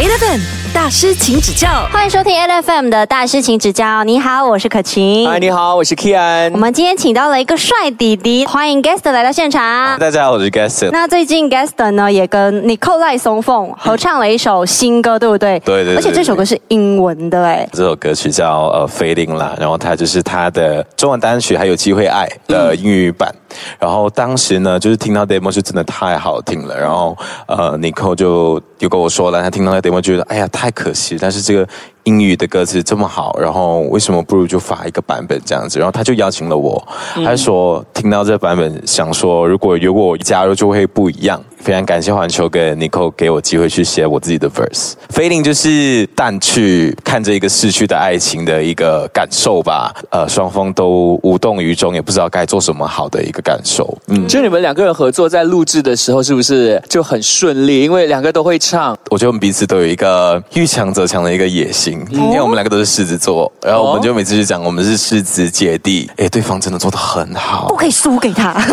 [0.00, 0.40] Eleven
[0.72, 1.68] 大师，请指教。
[1.92, 4.02] 欢迎收听 L F M 的大师请指教。
[4.02, 5.28] 你好，我是可晴。
[5.28, 6.56] 嗨，你好，我是 Kian 我。
[6.56, 9.98] 们今天请到了一个帅弟弟，欢迎 Guest 来到现场。
[9.98, 10.88] 大家好，我是 Gaston。
[10.90, 15.60] 那最近 Guest 呢也跟 Nicole 赖松凤合唱了一首新歌，对不对？
[15.66, 23.30] 对对对而且这首歌是英文的，哎，这首歌曲叫呃 Fading 啦，然后它就是他的中文单曲，还有机会爱的英语版。
[23.78, 31.66] 然后当时呢，就是听到 demo 是真的太好听了，然后呃尼克就又跟我说了，他听到那 demo 觉得哎呀太可惜，但是这个
[32.10, 35.78] 英语的歌词这么好，然后为什么不如就发一个版本这样子？
[35.78, 36.84] 然后他就邀请了我，
[37.24, 41.40] 他说听到这版本，想说如果有我加入就会不一样。
[41.60, 44.92] 非常感谢环球跟 Nicole 给我机会去写我自己的 verse。
[45.12, 49.94] Fading 就是淡去看着一个逝去的爱情的一个感受吧。
[50.08, 53.94] 呃，双方都无动于衷，也不知道该做什么好的一个感受。
[54.06, 57.82] 嗯，就你们两个人合作在录制的时候，是不是就很顺利？
[57.82, 58.96] 因为两个都会唱。
[59.10, 66.10] 我觉得我们彼此都有一个遇强则强的一个野心，因为我们两个都是狮子座，然后我们就每次就讲我们是狮子姐弟。
[66.16, 68.54] 哎，对方真的做的很好不，可以输给他。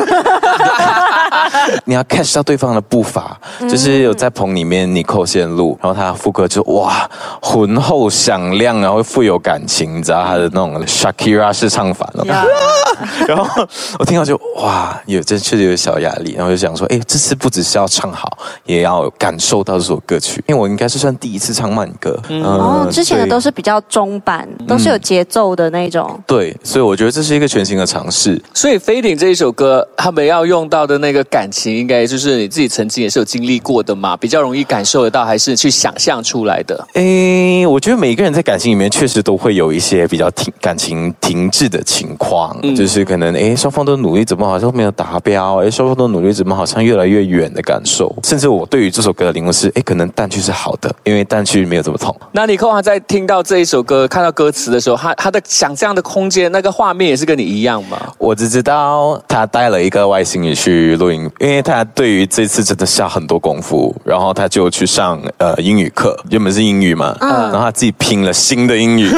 [1.86, 3.38] 你要 catch 到对方的步伐，
[3.70, 7.10] 就是有在棚里面你扣线路，然后他副歌就哇
[7.42, 12.26] 浑厚响亮，然后富有感情，你知道他的那种 Shakira 式唱法了。
[13.28, 13.68] 然后
[14.00, 26.20] 我听到就哇，有这确实有小压力，然后就想说，哎，这次不只是要唱好，也要感受到这首歌曲，因为我应该是算第一次唱慢歌，嗯哦，之前的都是比较中版，都是有节奏的那种。
[26.28, 28.42] 对，所以我觉得这是一个全新的尝试。
[28.54, 36.88] 所以《Fading》这一首歌，他们要用到的那个感情，应该就是你自己曾经也是有经历过的嘛，比较容易感受得到，还是去想象出来的？
[36.94, 45.58] 诶，我觉得每个人在感情里面确实都会有一些比较停感情停滞的情况，就是可能诶双方都努力，怎么好像没有达标？
[45.58, 48.14] 诶双方都努力，怎么好像越来越远的感受？
[48.24, 52.16] 甚至我对于这首歌的领悟是，诶可能淡去是好的，因为淡去没有这么痛。
[52.32, 57.98] 那你扣他在听到这一首歌、看到歌词的时候，他他的想象的空间、那个画面也是跟你一样吗？
[58.18, 69.10] 我只知道他带了一个外星人去录音，因为他对于这次真的下很多功夫，然后他就去上呃英语课，原本是英语嘛，然后他自己拼了新的英语。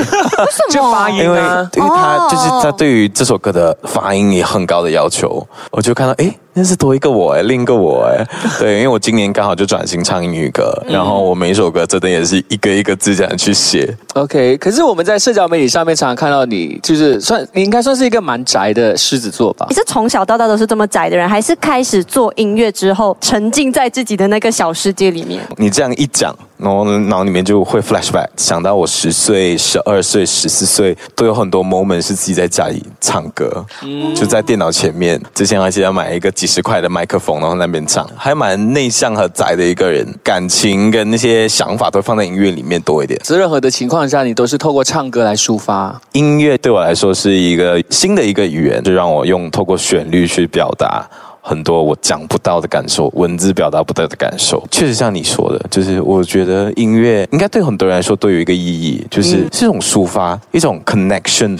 [0.70, 1.70] 就发音因为啊。
[1.76, 8.26] 因为他哦就是他对于这首歌的发音也很高的要求，我就看到诶，那是多一个我哎，另一个我哎，
[8.60, 13.96] 对，因为我今年刚好就转型唱英语歌，然后我每一首歌真的也是一个一个字这样去写。
[14.16, 19.76] OK，可是我们在社交媒体上面常常看到你，就是算你应该算是一个蛮宅的狮子座吧你？
[19.76, 25.42] 是从小到大都是这么宅的人，还是开始做音乐之后沉浸在自己的那个小世界里面？
[25.56, 33.66] 你这样一讲，然后脑里面就会 flashback，想到我十岁、十二岁、十四岁都有很多 moment 是自己在家里唱歌，
[34.14, 35.20] 就在电脑前面。
[35.34, 43.18] 之前还记得买一个几十块的麦克风，然后那边唱，还蛮内向和宅的一个人，感情跟那些想法都放在音乐里面多一点。
[43.24, 46.00] 在任何的情况下，你都是透过唱歌来抒发。
[46.12, 51.10] 音乐对我来说是一个新的一个语言，就让我用透过旋律去表达
[51.42, 54.66] 很多我讲不到的感受，文字表达不到的感受。
[54.70, 61.56] 确实像你说的，就是我觉得音乐应该对很多人来说都有一个意义，就是是一种抒发，一种 connection。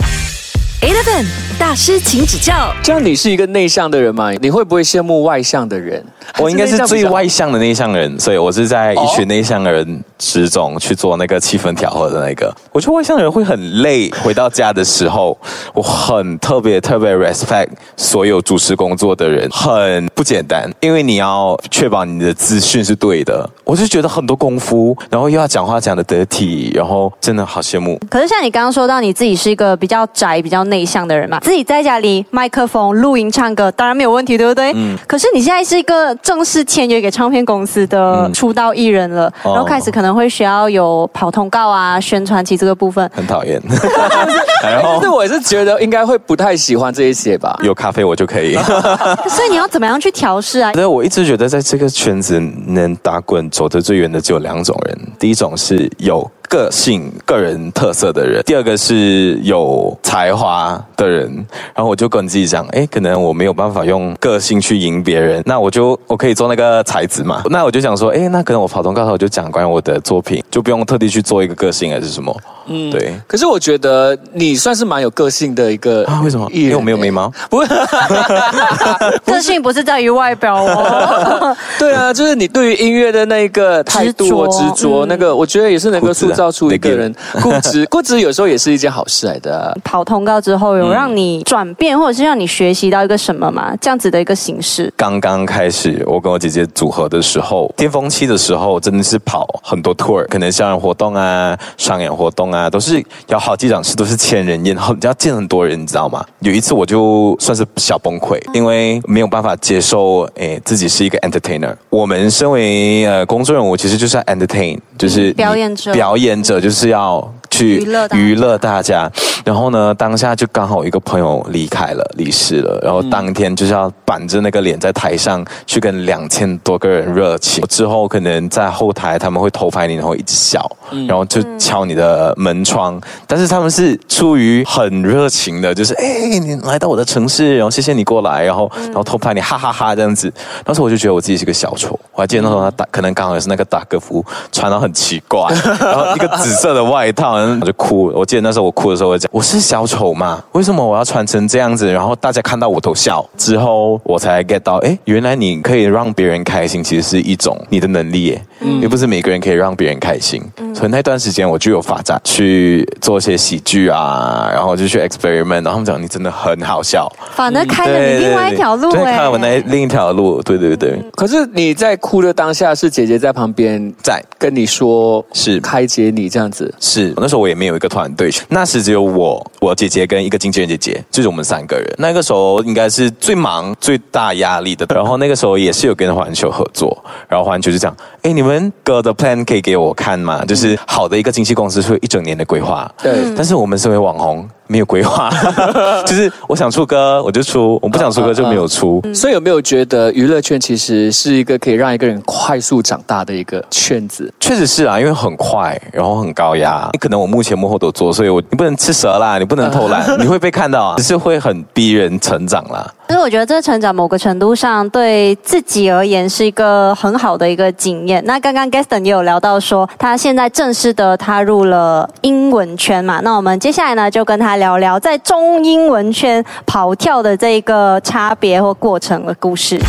[0.82, 1.26] Eleven
[1.60, 2.74] 大师，请指教。
[2.82, 4.32] 这样你是一个内向的人吗？
[4.40, 6.02] 你会不会羡慕外向的人？
[6.38, 12.56] 我应该是最外向的内向人，所以我是在一群内向的人之中去做那个气氛调和的那个。
[12.72, 15.38] 我觉得外向的人会很累，回到家的时候，
[15.74, 17.68] 我很特别特别 respect
[17.98, 23.48] 所有主持工作的人，很不简单，因为你要确保你的资讯是对的。
[23.66, 28.00] 我就觉得很多功夫，然后又要讲话讲的得体，然后真的好羡慕。
[28.10, 34.72] 可是像你刚刚说到你自己是一个比较宅、比较内向的人嘛，自己在家里麦克风录音唱歌，当然没有问题，对不对？
[34.76, 34.98] 嗯。
[35.08, 43.10] 可是你现在是一个正式签约给唱片公司的出道艺人了，哦然后开始可能会需要有跑通告啊、宣传期这个部分。
[43.14, 43.62] 很讨厌，
[44.64, 47.60] 然后但是我也是觉得应该会不太喜欢这一些吧。
[47.64, 48.54] 有咖啡我就可以。
[49.28, 50.72] 所以你要怎么样去调试啊？
[50.72, 61.32] 对，我一直觉得在这个圈子能打滚走得最远的只有两种人，第一种是有个性、个人特色的人，第二个是有才华的人。
[61.76, 67.44] 然后我就跟自己讲，哎，可能我没有办法用个性去赢别人，那我就我可以做那个才子嘛。
[67.52, 72.36] 那我就想说，哎，那可能我跑通告的时候我就讲关于我的作品，就不用特地去做一个个性还是什么。
[72.70, 73.14] 嗯，对。
[73.28, 76.48] 可是我觉得你算是蛮有个性的一个啊，为什么？
[76.52, 77.32] 艺人因为我没有眉毛。
[77.50, 77.60] 不，
[79.26, 81.56] 个性不是在于外表哦。
[81.78, 87.86] 对啊，就是你对于音乐的那个态度、执着执着，嗯那个我觉得也是能够塑造出一个人 固执。
[87.88, 89.74] 固执有时候也是一件好事来的啊。
[89.84, 93.74] 跑通告之后，有让你转变，或者是让你学习到一个什么吗？
[93.80, 94.92] 这样子的一个形式。
[94.96, 106.26] 刚刚开始，我跟我姐姐组合的时候，巅峰期的时候，真的是跑很多 tour，可能校园活动啊、商演活动啊，都是有好几场是都是千人宴，然后你要见很多人，你知道吗？
[106.40, 111.76] 有一次我就算是小崩溃，因为没有办法接受，诶，自己是一个 entertainer。
[111.92, 119.12] 我们身为呃工作人物，其实就是要 entertain，就是表演者表演者就是要去娱乐大家娱乐大家。
[119.46, 127.64] 然后呢，当下就刚好一个朋友离开了，离世了，然后当天就是要板着那个脸在台上去跟两千多个人热情。
[127.68, 130.70] 之后可能在后台他们会偷拍你，然后一直笑，
[131.08, 133.00] 然后就敲你的门窗。
[133.26, 140.32] 但是他们是出于很热情的，就是哎，你来到我的城市，然后谢谢你过来，然后然后偷拍你，哈哈哈这样子。
[140.64, 148.12] 当时我就觉得我自己是个小丑，我还记得那时候他打，可能刚好也是那个打歌服穿的很奇怪， 然后一个紫色的外套，我就哭。
[148.16, 151.92] 我记得那时候我哭的时候，我讲我是小丑嘛，为什么我要穿成这样子？
[151.92, 160.42] 然后大家看到我都笑，之后我才 get 到，哎，原来你可以让别人开心，其实是一种你的能力耶，嗯又不是每个人可以让别人开心。
[160.74, 176.74] 所以那段时间我就有发展去做一些喜剧啊，然后就去 experiment，然后他们讲你真的很好笑，反而开了你另外一条路哎、对开了我那另一条路，对对对，可是你在哭的当下，是姐姐在旁边在跟你说，是开解你这样子。
[176.80, 181.86] 是那时候我也没有一个团队，那时只有我、我姐姐跟一个经纪人姐姐，就是我们三个人。
[181.98, 184.86] 那个时候应该是最忙、最大压力的。
[184.94, 190.44] 然后那个时候也是有跟环球合作，然后环球就讲：“哎，你们歌的 plan 可以给我看吗？
[190.46, 195.32] 就是好的一个经纪公司是有一整年的规划，对但是我们身为网红。”没有规划，
[196.06, 199.02] 就是我想出歌我就出，我不想出歌就没有出。
[199.14, 204.32] 所以有没有觉得娱乐圈其实是一个可以让一个人快速长大的一个圈子？
[204.40, 206.88] 确实是啊，因为很快，然后很高压。
[206.94, 212.88] 你可能我目前幕后都做，所以我你不能吃蛇啦，你不能偷懒， 你会被看到啊，只是会很逼人成长啦。
[213.08, 218.24] 其实我觉得这个成长某个程度上对自己而言是一个很好的一个经验。
[218.24, 223.20] 那刚刚 Gaston 也有聊到说，他现在正式的踏入了英文圈嘛。
[223.22, 229.80] 那我们接下来呢，就跟他聊聊在中英文圈跑跳的这个差别或过程的故事。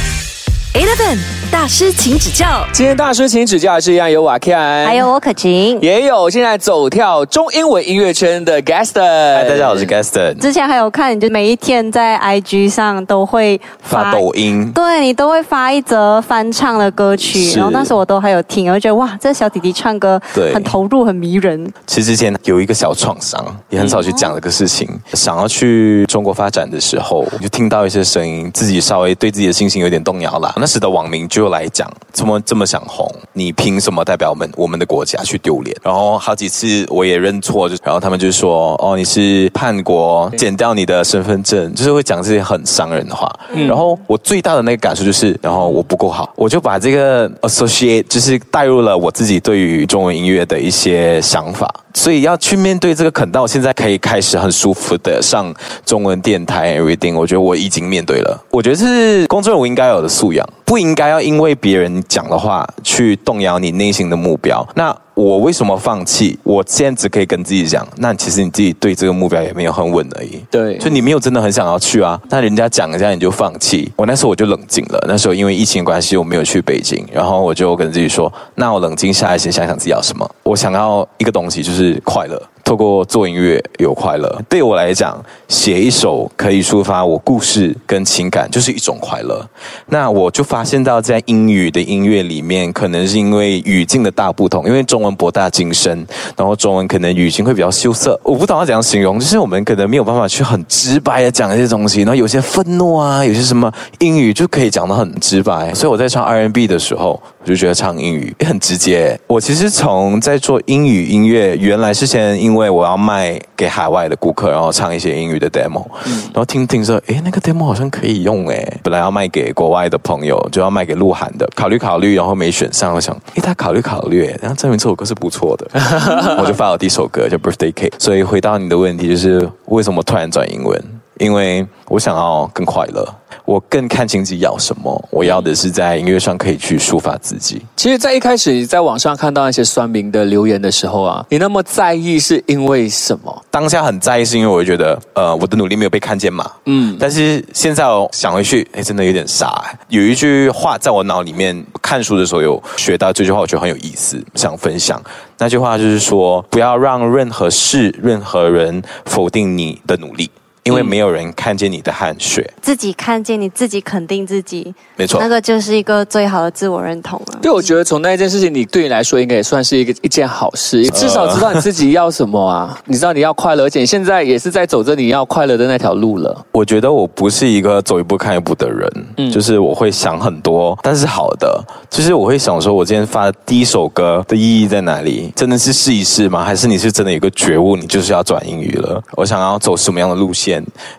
[0.72, 1.18] Eleven
[1.50, 2.64] 大师，请指教。
[2.72, 5.76] 今天大师请指教的是一样有瓦 Ken，还有我可晴。
[5.80, 9.34] 也有现在走跳中英文音乐圈的 Gaston。
[9.34, 14.70] 嗨，大家好，我是 Gaston，之前还有看，你就每一天在 IG 上都会发抖音。
[14.72, 21.68] 对你都会发一则翻唱的歌曲，然后那时候我都还有听，我就觉得哇，这小弟弟唱歌对很投入，很迷人。
[21.88, 24.88] 其实之前有一个小创伤，也很少去讲这个事情。
[25.14, 30.54] 想要去中国发展的时候，就听到一些声音，自己稍微对自己的信心有点动摇啦。
[30.60, 33.10] 那时的网民就来讲，怎么这么想红？
[33.32, 35.76] 你凭什么代表我们我们的国家去丢脸？
[35.82, 43.30] 然后好几次我也认错，就然后他们就说，哦，你是叛国，剪掉你的身份证，就是会讲这些很伤人的话。
[43.68, 51.72] 然后我最大的那个感受就是，然后我不够好，我就把这个 associate 就是带入了我自己对于中文音乐的一些想法。
[51.92, 55.52] 所以要去面对这个肯到现在可以开始很舒服的上
[55.84, 58.40] 中文电台 everything，我觉得我已经面对了。
[58.50, 64.66] 我觉得这是公众人物应该有的素养，不应该要因为别人讲的话去动摇你内心的目标。
[64.74, 66.38] 那我为什么放弃？
[66.42, 70.42] 我现在只可以跟自己讲，那其实你自己对这个目标也没有很稳而已。
[70.50, 73.92] 对就你没有真的很想要去啊，那人家讲一下你就放弃。
[73.96, 80.28] 我那时候我就冷静了，那时候因为疫情关系我没有去北京，然后我就跟自己说，那我冷静下来先想想自己要什么。
[80.42, 84.40] 我想要一个东西就是快乐，透过做音乐有快乐。
[84.48, 89.44] 对我来讲，写一首可以抒发我故事跟情感，就是一种快乐。
[89.86, 98.16] 那我就发现到在英语的音乐里面，可能是因为语境的大不同，因为中文博大精深，然后中文可能语境会比较羞涩。
[98.22, 105.74] 我不懂要怎样形容，就是我们可能没有办法去很直白的讲一些东西，然后有些愤怒啊，有些什么英语就可以讲得很直白。
[105.74, 109.18] 所以我在唱 R&B 的时候，我就觉得唱英语也 很直接。
[109.26, 118.78] 我其实从在做英语音乐，原来是先因为我要卖给海外的顾客，然后唱一些英语的 demo，、然后听听说，诶，那个 demo 好像可以用诶。
[118.82, 125.66] 本来要卖给国外的朋友，就要卖给鹿晗的，考虑考虑，然后没选上，我想，诶，他考虑考虑，然后证明这首歌是不错的，
[126.38, 127.92] 我就发了第一首歌叫 Birthday Cake。
[127.98, 130.82] 所以回到你的问题，就是为什么突然转英文？
[131.20, 133.06] 因为我想要更快乐，
[133.44, 135.08] 我更看清自己要什么。
[135.10, 137.60] 我要的是在音乐上可以去抒发自己。
[137.76, 143.44] 其实，在一开始你在网上看到那些酸民的留言的时候啊，你那么在意是因为什么？
[143.50, 146.50] 当下很在意，是因为我会觉得，呃，我的努力没有被看见嘛。
[146.64, 149.62] 嗯，但是现在我想回去，哎，真的有点傻。
[149.88, 155.02] 有一句话在我脑里面，看书的时候有学到这句话，我觉得很有意思，想分享。
[155.36, 160.30] 那句话就是说，不要让任何事、任何人否定你的努力。
[160.64, 167.38] 因为没有人看见你的汗水，自己看见你自己肯定自己，没错，那个就是一个最好的自我认同了。
[167.40, 176.46] 对，我觉得从那一件事情，你对你来说应该也算是一个一件好事，至少知道你自己要什么啊，你知道你要快乐，而且现在也是在走着你要快乐的那条路了。
[176.52, 185.32] 我觉得我不是一个走一步看一步的人，嗯，就是我会想很多，但是好的，就是我会想说，我今天发的第一首歌的意义在哪里？
[185.34, 186.44] 真的是试一试吗？
[186.44, 189.02] 还是你是真的有个觉悟，你就是要转英语了？
[189.16, 190.49] 我想要走什么样的路线？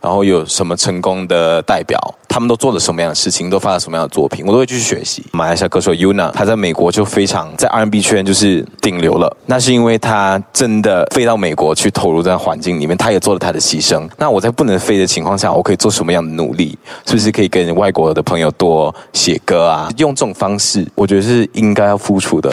[0.02, 2.00] 然后有什么成功的代表？
[2.28, 3.50] 他们都做了什么样的事情？
[3.50, 4.46] 都发了什么样的作品？
[4.46, 5.26] 我都会继续学习。
[5.34, 9.36] 马来西亚歌手 Yuna，他在美国就非常在 R&B 圈就是顶流了。
[9.46, 14.10] 那是因为他真的飞到美国去投入在环境里面，他也做了他的牺牲。
[14.18, 16.78] 那我在不能飞的情况下，我可以做什么样的努力？
[17.06, 19.90] 是不是可以跟外国的朋友多写歌啊？
[19.98, 22.50] 用这种方式，我觉得是应该要付出的。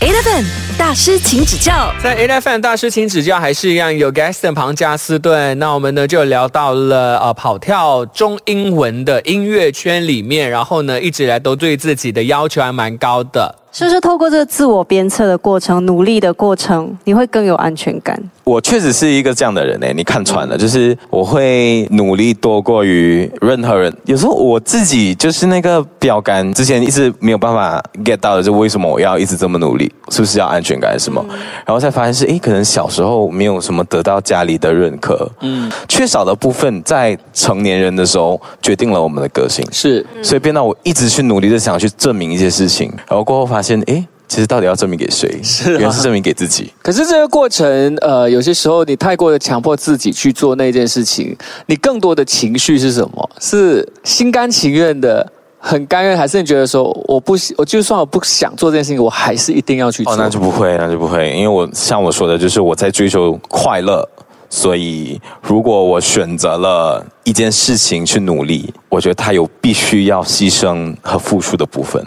[0.00, 0.44] Eleven
[0.78, 1.92] 大师，请指教。
[2.00, 5.58] 在 Eleven 大师，请指教，还是一样有 Gaston 庞加斯顿。
[5.58, 13.52] 那我们呢就聊到了呃跑跳中英文的音乐圈里面，然后呢一直来都对自己的要求还蛮高的。
[13.70, 18.20] 是不是透过这个自我鞭策的过程、努力的过程，你会更有安全感？
[18.44, 23.94] 我确实是一个这样的人诶，你看穿了，就是我会努力多过于任何人。
[24.06, 29.92] 有时候我自己就是那个标杆，之前一直没有办法 get 到的，就为什么我要一直这么努力？
[30.08, 30.98] 是不是要安全感？
[30.98, 31.22] 什么？
[31.66, 44.06] 然后才发现是，诶，可能小时候没有什么得到家里的认可，嗯，缺少的部分在成年人的时候决定了我们的个性，是，所以变到我一直去努力的想去证明一些事情，然后过后发现，诶。
[44.28, 45.40] 其实到底要证明给谁？
[45.42, 46.70] 是，原来是证明给自己。
[46.82, 51.34] 可是这个过程，呃，有些时候你太过的强迫自己去做那件事情，
[51.64, 53.30] 你更多的情绪是什么？
[53.40, 55.26] 是心甘情愿的，
[55.58, 60.12] 很甘愿，还是你觉得说，我不，我就算我不想做这件事情，我还是一定要去做？
[60.12, 64.06] 哦，那就不会，那就不会，因为我像我说的，就是我在追求快乐。
[64.50, 72.02] 所以，如果我选择了一件事情去努力，我觉得他有必须要牺牲和付出的部分。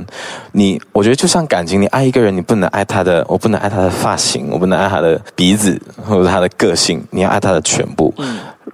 [0.52, 8.12] 你，我觉得就像感情，你爱一个人，你不能爱他的，我不能爱他的发型，我不能爱他的鼻子或者他的个性，你要爱他的全部。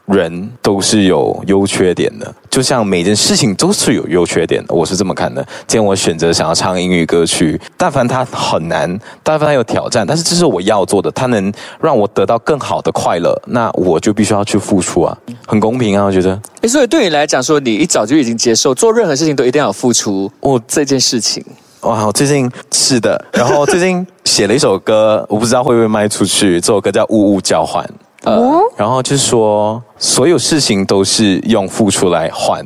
[0.06, 5.46] 人都是有优缺点的，就像每件事情都是有优缺点的，我是这么看的。
[5.68, 11.51] 今天我选择想要唱英语歌曲，但凡它很难，但凡它有挑战，但是这是我要做的，它能
[11.82, 16.37] 让我得到更好的快乐，那我就必须要去付出啊，很公平啊，我觉得。
[16.62, 21.44] 哎，所以对你来讲，说你一早就已经接受做任何事情都一定要付出，哦，这件事情。
[21.82, 26.60] 哇，我最近是的，然后最近写了一首歌，我不知道会不会卖出去。
[26.60, 27.84] 这首歌叫《物物交换》。
[28.24, 32.65] 呃，然后就是说，所有事情都是用付出来换，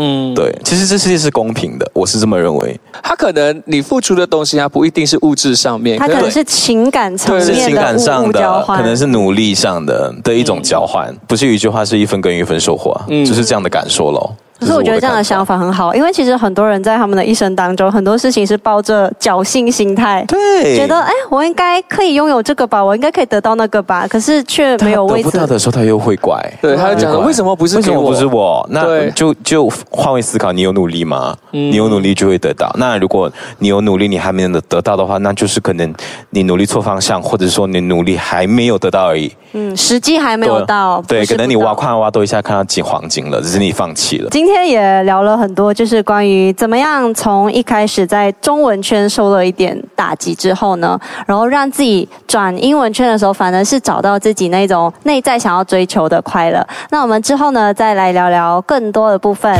[0.00, 2.80] 嗯，对，其实这世界是公平的，我是这么认为。
[3.02, 11.12] 他可能你付出的东西，它不一定是物质上面，它可能是情感层面的情感上的，可能是努力上的的一种交换。
[11.26, 14.30] 不是有一句话是一分耕耘一分收获，就是这样的感受喽。
[14.58, 25.24] 可是我觉得这样的想法很好，因为其实很多人在他们的一生当中，很多事情是抱着侥幸心态，对，觉得哎，我应该可以拥有这个吧，我应该可以得到那个吧，可是却没有位置。
[25.24, 28.66] 得不到的时候，他又会怪，对，他就讲为什么不是为什么不是我？
[28.70, 31.36] 那就就换位思考，你有努力吗？
[31.50, 32.74] 你有努力就会得到。
[32.78, 35.94] 那如果你有努力，你还没有得到的话，那就是可能
[36.30, 39.32] 你努力错方向，或者说你努力还没有得到而已。
[39.52, 41.02] 嗯，时机还没有到。
[41.08, 44.28] 对，可能你挖矿挖多一下，看到金黄金了，只是你放弃了。
[44.30, 45.36] 今今天也聊了。
[45.36, 56.66] 很多，就是关于怎么样从一开始在中文圈受了一点打击之后呢，然后让自己转英文圈的时候，反而是找到自己那种内在想要追求的快乐。
[56.88, 59.54] 那我们之后呢，再来聊聊更多的部分。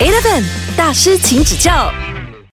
[0.00, 0.42] Eleven
[0.76, 1.70] 大师，请指教。